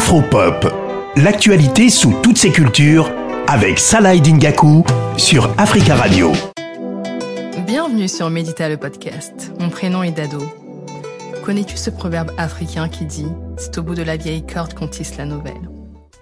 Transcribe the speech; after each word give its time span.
Afropop, 0.00 0.66
l'actualité 1.16 1.90
sous 1.90 2.14
toutes 2.22 2.38
ses 2.38 2.50
cultures 2.50 3.12
avec 3.46 3.78
Salah 3.78 4.16
Dingaku 4.16 4.82
sur 5.18 5.52
Africa 5.58 5.94
Radio. 5.94 6.32
Bienvenue 7.66 8.08
sur 8.08 8.30
Médita 8.30 8.70
le 8.70 8.78
podcast. 8.78 9.52
Mon 9.60 9.68
prénom 9.68 10.02
est 10.02 10.12
Dado. 10.12 10.38
Connais-tu 11.44 11.76
ce 11.76 11.90
proverbe 11.90 12.30
africain 12.38 12.88
qui 12.88 13.04
dit 13.04 13.26
C'est 13.58 13.76
au 13.76 13.82
bout 13.82 13.94
de 13.94 14.02
la 14.02 14.16
vieille 14.16 14.44
corde 14.44 14.72
qu'on 14.72 14.88
tisse 14.88 15.18
la 15.18 15.26
nouvelle 15.26 15.68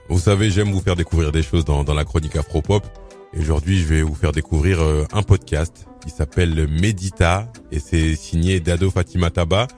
Vous 0.09 0.19
savez, 0.19 0.51
j'aime 0.51 0.73
vous 0.73 0.81
faire 0.81 0.97
découvrir 0.97 1.31
des 1.31 1.45
choses 1.45 1.65
dans, 1.65 1.85
dans 1.85 1.95
la 1.95 2.05
chronique 2.05 2.35
Afropop. 2.35 2.85
Et 3.33 3.39
aujourd'hui, 3.39 3.79
je 3.79 3.85
vais 3.85 4.03
vous 4.03 4.17
faire 4.17 4.33
découvrir 4.33 4.83
euh, 4.83 5.05
un 5.13 5.23
podcast 5.23 5.87
qui 6.05 6.11
s'appelle 6.11 6.67
Médita 6.67 7.47
et 7.71 7.79
c'est 7.79 8.17
signé 8.17 8.59
Dado 8.59 8.91
Fatima 8.91 9.31
Taba. 9.31 9.69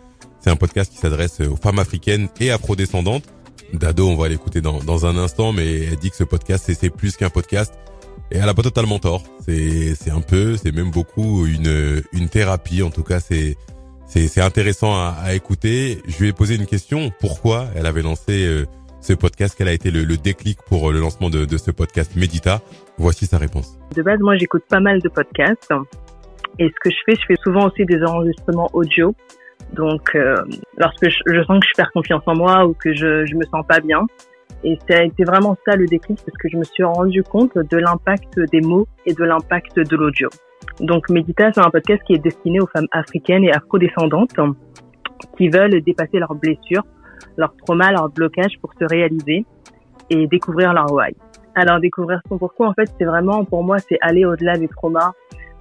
C'est 0.42 0.48
un 0.48 0.56
podcast 0.56 0.90
qui 0.90 0.96
s'adresse 0.96 1.40
aux 1.40 1.56
femmes 1.56 1.78
africaines 1.80 2.28
et 2.40 2.50
afrodescendantes. 2.50 3.24
Dado, 3.72 4.08
on 4.08 4.16
va 4.16 4.28
l'écouter 4.28 4.60
dans, 4.60 4.78
dans 4.80 5.06
un 5.06 5.16
instant, 5.16 5.52
mais 5.52 5.84
elle 5.84 5.96
dit 5.96 6.10
que 6.10 6.16
ce 6.16 6.24
podcast, 6.24 6.70
c'est 6.72 6.90
plus 6.90 7.16
qu'un 7.16 7.30
podcast. 7.30 7.74
Et 8.32 8.38
elle 8.38 8.48
a 8.48 8.54
pas 8.54 8.62
totalement 8.62 8.98
tort. 8.98 9.22
C'est, 9.40 9.94
c'est 9.94 10.10
un 10.10 10.20
peu, 10.20 10.56
c'est 10.56 10.72
même 10.72 10.90
beaucoup 10.90 11.46
une, 11.46 12.02
une 12.12 12.28
thérapie. 12.28 12.82
En 12.82 12.90
tout 12.90 13.02
cas, 13.02 13.18
c'est, 13.18 13.56
c'est, 14.06 14.28
c'est 14.28 14.40
intéressant 14.40 14.94
à, 14.94 15.16
à, 15.20 15.34
écouter. 15.34 15.98
Je 16.06 16.18
lui 16.20 16.28
ai 16.28 16.32
posé 16.32 16.54
une 16.54 16.66
question. 16.66 17.10
Pourquoi 17.18 17.66
elle 17.74 17.86
avait 17.86 18.02
lancé 18.02 18.46
euh, 18.46 18.66
ce 19.00 19.14
podcast? 19.14 19.54
Quel 19.58 19.68
a 19.68 19.72
été 19.72 19.90
le, 19.90 20.04
le, 20.04 20.16
déclic 20.16 20.58
pour 20.66 20.92
le 20.92 21.00
lancement 21.00 21.30
de, 21.30 21.44
de 21.44 21.56
ce 21.56 21.70
podcast 21.70 22.14
Médita 22.14 22.60
Voici 22.98 23.26
sa 23.26 23.38
réponse. 23.38 23.78
De 23.96 24.02
base, 24.02 24.20
moi, 24.20 24.36
j'écoute 24.36 24.62
pas 24.68 24.80
mal 24.80 25.00
de 25.00 25.08
podcasts. 25.08 25.72
Et 26.58 26.68
ce 26.68 26.74
que 26.80 26.90
je 26.90 26.96
fais, 27.06 27.16
je 27.16 27.26
fais 27.26 27.40
souvent 27.42 27.68
aussi 27.68 27.84
des 27.84 28.02
enregistrements 28.04 28.70
audio. 28.74 29.14
Donc, 29.74 30.14
euh, 30.14 30.36
lorsque 30.78 31.08
je, 31.08 31.18
je, 31.26 31.42
sens 31.44 31.60
que 31.60 31.66
je 31.66 31.76
perds 31.76 31.92
confiance 31.92 32.22
en 32.26 32.34
moi 32.34 32.66
ou 32.66 32.74
que 32.74 32.92
je, 32.92 33.24
je 33.26 33.34
me 33.36 33.44
sens 33.44 33.64
pas 33.66 33.80
bien, 33.80 34.06
et 34.62 34.78
ça 34.88 34.98
a 34.98 35.02
été 35.02 35.24
vraiment 35.24 35.56
ça 35.64 35.76
le 35.76 35.86
déclic 35.86 36.18
parce 36.24 36.36
que 36.36 36.48
je 36.48 36.56
me 36.56 36.64
suis 36.64 36.84
rendu 36.84 37.22
compte 37.22 37.56
de 37.56 37.76
l'impact 37.78 38.38
des 38.52 38.60
mots 38.60 38.86
et 39.06 39.14
de 39.14 39.24
l'impact 39.24 39.78
de 39.78 39.96
l'audio. 39.96 40.28
Donc, 40.80 41.08
Médita, 41.08 41.52
c'est 41.52 41.60
un 41.60 41.70
podcast 41.70 42.02
qui 42.06 42.14
est 42.14 42.18
destiné 42.18 42.60
aux 42.60 42.66
femmes 42.66 42.88
africaines 42.92 43.44
et 43.44 43.52
afrodescendantes 43.52 44.36
qui 45.36 45.48
veulent 45.48 45.80
dépasser 45.82 46.18
leurs 46.18 46.34
blessures, 46.34 46.84
leurs 47.36 47.54
traumas, 47.56 47.92
leurs 47.92 48.10
blocages 48.10 48.58
pour 48.60 48.72
se 48.74 48.84
réaliser 48.84 49.44
et 50.10 50.26
découvrir 50.26 50.72
leur 50.72 50.92
why. 50.92 51.14
Alors, 51.54 51.80
découvrir 51.80 52.20
son 52.28 52.38
pourquoi, 52.38 52.68
en 52.68 52.74
fait, 52.74 52.88
c'est 52.98 53.04
vraiment, 53.04 53.44
pour 53.44 53.64
moi, 53.64 53.78
c'est 53.78 53.98
aller 54.02 54.24
au-delà 54.24 54.56
des 54.56 54.68
traumas, 54.68 55.12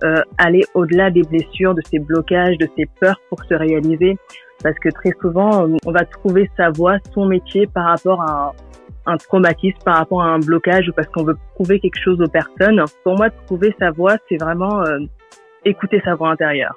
euh, 0.03 0.21
aller 0.37 0.63
au-delà 0.73 1.11
des 1.11 1.23
blessures, 1.23 1.75
de 1.75 1.81
ces 1.89 1.99
blocages, 1.99 2.57
de 2.57 2.67
ces 2.77 2.85
peurs 2.99 3.19
pour 3.29 3.43
se 3.43 3.53
réaliser. 3.53 4.17
Parce 4.63 4.77
que 4.79 4.89
très 4.89 5.11
souvent, 5.21 5.67
on 5.85 5.91
va 5.91 6.05
trouver 6.05 6.49
sa 6.57 6.69
voie, 6.69 6.97
son 7.13 7.25
métier 7.25 7.67
par 7.67 7.85
rapport 7.85 8.21
à 8.21 8.53
un, 9.05 9.17
traumatisme, 9.17 9.77
par 9.85 9.97
rapport 9.97 10.21
à 10.21 10.27
un 10.27 10.39
blocage 10.39 10.89
ou 10.89 10.93
parce 10.93 11.07
qu'on 11.09 11.23
veut 11.23 11.37
prouver 11.55 11.79
quelque 11.79 11.99
chose 12.03 12.21
aux 12.21 12.27
personnes. 12.27 12.83
Pour 13.03 13.17
moi, 13.17 13.29
trouver 13.45 13.73
sa 13.79 13.91
voie, 13.91 14.17
c'est 14.27 14.37
vraiment 14.37 14.81
euh, 14.81 14.99
écouter 15.65 16.01
sa 16.03 16.15
voix 16.15 16.29
intérieure. 16.29 16.75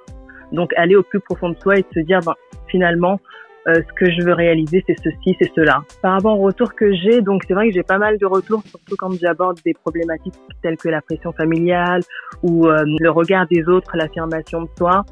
Donc, 0.53 0.73
aller 0.77 0.97
au 0.97 1.03
plus 1.03 1.21
profond 1.21 1.51
de 1.51 1.59
soi 1.59 1.79
et 1.79 1.85
se 1.95 2.01
dire, 2.01 2.21
ben, 2.25 2.35
finalement, 2.69 3.21
euh, 3.69 3.75
ce 3.75 3.93
que 3.95 4.11
je 4.11 4.25
veux 4.25 4.33
réaliser, 4.33 4.83
c'est 4.87 4.97
ceci, 5.03 5.37
c'est 5.41 5.51
cela. 5.55 5.83
Par 6.03 6.15
rapport 6.15 6.39
au 6.39 6.43
retour 6.43 6.75
que 6.75 6.93
j'ai, 6.95 7.21
donc 7.21 7.43
c'est 7.47 7.55
vrai 7.55 7.69
que 7.69 7.75
j'ai 7.75 7.85
pas 7.85 7.99
mal 7.99 8.19
de 8.19 8.27
retours, 8.27 8.63
surtout 8.67 8.97
quand 8.99 9.13
j'aborde 9.21 9.61
des 9.65 9.73
problématiques 9.73 10.35
telles 10.63 10.77
que 10.77 10.89
la 10.89 11.01
pression 11.01 11.33
familiale 11.33 12.03
ou 12.43 12.67
euh, 12.67 12.83
le 12.85 13.11
regard 13.11 13.47
des 13.49 13.63
autres, 13.69 13.97
l'affirmation 13.97 14.63
de 14.63 14.69
soi. 14.77 15.05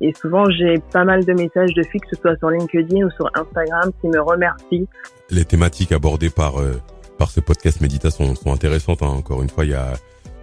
Et 0.00 0.14
souvent, 0.14 0.48
j'ai 0.50 0.76
pas 0.92 1.04
mal 1.04 1.24
de 1.24 1.32
messages 1.34 1.74
de 1.74 1.82
filles, 1.82 2.00
que 2.00 2.16
ce 2.16 2.20
soit 2.22 2.36
sur 2.38 2.50
LinkedIn 2.50 3.04
ou 3.04 3.10
sur 3.10 3.28
Instagram, 3.34 3.90
qui 4.00 4.08
me 4.08 4.20
remercient. 4.20 4.86
Les 5.30 5.44
thématiques 5.44 5.92
abordées 5.92 6.30
par 6.30 6.60
euh, 6.60 6.80
par 7.18 7.30
ce 7.30 7.40
podcast 7.40 7.80
Médita 7.80 8.10
sont, 8.10 8.34
intéressantes. 8.46 9.02
Hein. 9.02 9.08
Encore 9.08 9.42
une 9.42 9.50
fois, 9.50 9.64
il 9.64 9.72
y 9.72 9.74
a 9.74 9.92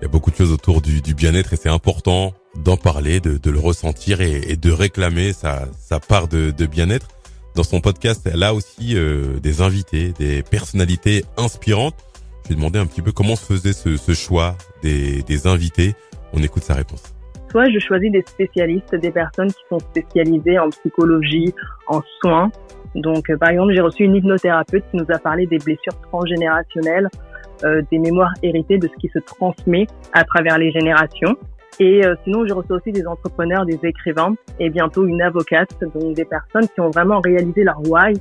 y 0.01 0.05
a 0.05 0.09
beaucoup 0.09 0.29
de 0.29 0.35
choses 0.35 0.51
autour 0.51 0.81
du, 0.81 1.01
du 1.01 1.13
bien-être 1.15 1.53
et 1.53 1.55
c'est 1.55 1.69
important 1.69 2.33
d'en 2.63 2.75
parler, 2.75 3.21
de, 3.21 3.37
de, 3.37 3.49
le 3.49 3.59
ressentir 3.59 4.19
et, 4.19 4.51
et, 4.51 4.57
de 4.57 4.69
réclamer 4.69 5.31
sa, 5.31 5.69
sa 5.79 6.01
part 6.01 6.27
de, 6.27 6.51
de 6.51 6.65
bien-être 6.65 7.07
dans 7.55 7.63
son 7.63 7.79
podcast, 7.79 8.29
elle 8.31 8.43
a 8.43 8.53
aussi 8.53 8.97
euh, 8.97 9.39
des 9.41 9.61
invités, 9.61 10.11
des 10.19 10.43
personnalités 10.43 11.23
inspirantes. 11.37 11.95
Je 12.43 12.49
lui 12.49 12.53
ai 12.53 12.57
demandé 12.57 12.79
un 12.79 12.85
petit 12.85 13.01
peu 13.01 13.11
comment 13.11 13.35
se 13.35 13.53
faisait 13.53 13.73
ce, 13.73 14.13
choix 14.13 14.55
des, 14.83 15.23
des, 15.23 15.47
invités. 15.47 15.95
On 16.33 16.43
écoute 16.43 16.63
sa 16.63 16.75
réponse. 16.75 17.15
Soit 17.49 17.69
je 17.69 17.79
choisis 17.79 18.11
des 18.11 18.23
spécialistes, 18.27 18.93
des 18.95 19.11
personnes 19.11 19.47
qui 19.47 19.63
sont 19.69 19.79
spécialisées 19.79 20.59
en 20.59 20.69
psychologie, 20.69 21.53
en 21.87 22.01
soins. 22.21 22.51
Donc, 22.93 23.29
euh, 23.29 23.37
par 23.37 23.49
exemple, 23.49 23.73
j'ai 23.73 23.81
reçu 23.81 24.03
une 24.03 24.15
hypnothérapeute 24.15 24.83
qui 24.91 24.97
nous 24.97 25.05
a 25.09 25.17
parlé 25.17 25.47
des 25.47 25.57
blessures 25.57 25.99
transgénérationnelles, 26.09 27.07
euh, 27.63 27.81
des 27.89 27.99
mémoires 27.99 28.33
héritées, 28.43 28.77
de 28.77 28.87
ce 28.87 28.99
qui 28.99 29.09
se 29.13 29.19
transmet 29.19 29.87
à 30.13 30.25
travers 30.25 30.57
les 30.57 30.71
générations. 30.71 31.37
Et 31.79 32.05
euh, 32.05 32.15
sinon, 32.23 32.45
je 32.47 32.53
reçois 32.53 32.77
aussi 32.77 32.91
des 32.91 33.05
entrepreneurs, 33.05 33.65
des 33.65 33.79
écrivains 33.83 34.35
et 34.59 34.69
bientôt 34.69 35.05
une 35.05 35.21
avocate, 35.21 35.69
donc 35.93 36.15
des 36.15 36.25
personnes 36.25 36.67
qui 36.73 36.79
ont 36.79 36.89
vraiment 36.89 37.19
réalisé 37.19 37.63
leur 37.63 37.79
why 37.89 38.13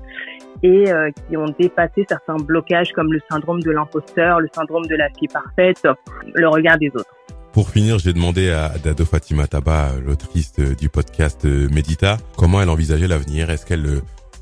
et 0.62 0.90
euh, 0.90 1.10
qui 1.28 1.36
ont 1.36 1.46
dépassé 1.58 2.04
certains 2.08 2.36
blocages 2.36 2.92
comme 2.92 3.12
le 3.12 3.20
syndrome 3.30 3.60
de 3.60 3.70
l'imposteur, 3.70 4.40
le 4.40 4.48
syndrome 4.52 4.86
de 4.86 4.96
la 4.96 5.08
fille 5.10 5.28
parfaite, 5.28 5.86
le 6.34 6.48
regard 6.48 6.78
des 6.78 6.88
autres. 6.88 7.14
Pour 7.52 7.70
finir, 7.70 7.98
j'ai 8.00 8.12
demandé 8.12 8.50
à 8.50 8.72
Dado 8.82 9.04
Fatima 9.04 9.46
Taba, 9.46 9.90
l'autrice 10.04 10.58
du 10.58 10.88
podcast 10.88 11.44
Médita, 11.44 12.16
comment 12.36 12.60
elle 12.60 12.68
envisageait 12.68 13.06
l'avenir. 13.06 13.50
Est-ce 13.50 13.64
qu'elle 13.64 14.00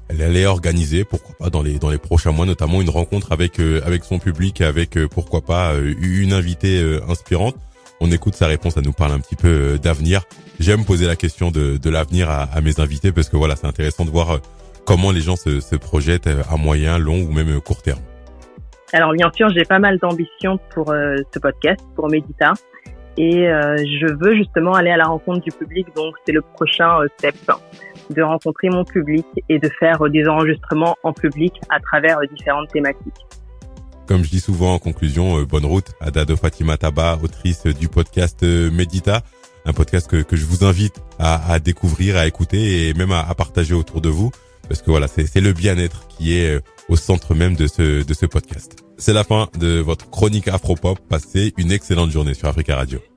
elle 0.08 0.22
allait 0.22 0.46
organiser, 0.46 1.04
pourquoi 1.04 1.34
pas 1.38 1.50
dans 1.50 1.62
les 1.62 1.78
dans 1.78 1.90
les 1.90 1.98
prochains 1.98 2.32
mois, 2.32 2.46
notamment 2.46 2.80
une 2.80 2.90
rencontre 2.90 3.32
avec 3.32 3.60
euh, 3.60 3.82
avec 3.84 4.04
son 4.04 4.18
public, 4.18 4.62
avec 4.62 4.98
pourquoi 5.08 5.42
pas 5.42 5.74
une 5.74 6.32
invitée 6.32 6.82
inspirante. 7.08 7.56
On 8.04 8.10
écoute 8.10 8.34
sa 8.34 8.48
réponse, 8.48 8.74
ça 8.74 8.80
nous 8.80 8.92
parle 8.92 9.12
un 9.12 9.20
petit 9.20 9.36
peu 9.36 9.48
euh, 9.48 9.78
d'avenir. 9.78 10.22
J'aime 10.58 10.84
poser 10.84 11.06
la 11.06 11.14
question 11.14 11.52
de, 11.52 11.78
l'avenir 11.88 12.28
à, 12.28 12.60
mes 12.60 12.80
invités 12.80 13.12
parce 13.12 13.28
que 13.28 13.36
voilà, 13.36 13.54
c'est 13.54 13.68
intéressant 13.68 14.04
de 14.04 14.10
voir 14.10 14.30
euh, 14.32 14.38
comment 14.84 15.12
les 15.12 15.20
gens 15.20 15.36
se, 15.36 15.76
projettent 15.76 16.26
euh, 16.26 16.42
à 16.50 16.56
moyen, 16.56 16.98
long 16.98 17.22
ou 17.22 17.32
même 17.32 17.60
court 17.60 17.80
terme. 17.80 18.00
Alors 18.92 19.12
bien 19.12 19.30
sûr, 19.32 19.50
j'ai 19.50 19.64
pas 19.64 19.78
mal 19.78 19.98
d'ambition 19.98 20.58
pour 20.74 20.88
ce 20.88 21.38
podcast, 21.38 21.80
pour 21.94 22.10
Medita. 22.10 22.54
Et 23.16 23.44
je 23.46 24.12
veux 24.20 24.34
justement 24.34 24.74
aller 24.74 24.90
à 24.90 24.96
la 24.96 25.04
rencontre 25.04 25.40
du 25.40 25.50
public, 25.50 25.86
donc 25.96 26.14
c'est 26.26 26.32
le 26.32 26.42
prochain 26.42 26.98
step, 27.16 27.36
de 28.10 28.20
rencontrer 28.20 28.68
mon 28.68 28.84
public 28.84 29.24
et 29.48 29.58
de 29.58 29.68
faire 29.78 29.98
des 30.10 30.26
enregistrements 30.28 30.96
en 31.04 31.14
public 31.14 31.54
à 31.70 31.80
travers 31.80 32.18
différentes 32.34 32.68
thématiques. 32.68 33.41
Comme 34.06 34.24
je 34.24 34.30
dis 34.30 34.40
souvent 34.40 34.74
en 34.74 34.78
conclusion, 34.78 35.38
euh, 35.38 35.44
bonne 35.44 35.64
route 35.64 35.92
à 36.00 36.10
Dado 36.10 36.36
Fatima 36.36 36.76
Taba, 36.76 37.18
autrice 37.22 37.66
du 37.66 37.88
podcast 37.88 38.42
euh, 38.42 38.70
Medita, 38.70 39.22
un 39.64 39.72
podcast 39.72 40.08
que, 40.08 40.22
que 40.22 40.36
je 40.36 40.44
vous 40.44 40.64
invite 40.64 41.00
à, 41.18 41.60
découvrir, 41.60 42.16
à 42.16 42.26
écouter 42.26 42.88
et 42.88 42.94
même 42.94 43.12
à, 43.12 43.32
partager 43.34 43.74
autour 43.74 44.00
de 44.00 44.08
vous, 44.08 44.30
parce 44.68 44.82
que 44.82 44.90
voilà, 44.90 45.06
c'est 45.06 45.40
le 45.40 45.52
bien-être 45.52 46.08
qui 46.08 46.34
est 46.36 46.56
euh, 46.56 46.60
au 46.88 46.96
centre 46.96 47.34
même 47.34 47.54
de 47.54 47.66
ce, 47.66 48.02
de 48.02 48.14
ce 48.14 48.26
podcast. 48.26 48.76
C'est 48.98 49.12
la 49.12 49.24
fin 49.24 49.48
de 49.58 49.78
votre 49.78 50.10
chronique 50.10 50.48
Afropop. 50.48 50.98
Passez 51.08 51.54
une 51.56 51.72
excellente 51.72 52.10
journée 52.10 52.34
sur 52.34 52.48
Africa 52.48 52.76
Radio. 52.76 53.02